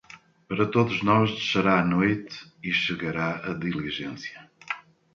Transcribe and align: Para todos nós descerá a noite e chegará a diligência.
Para 0.47 0.65
todos 0.75 1.03
nós 1.03 1.29
descerá 1.31 1.79
a 1.81 1.85
noite 1.85 2.35
e 2.63 2.71
chegará 2.73 3.45
a 3.47 3.53
diligência. 3.53 4.49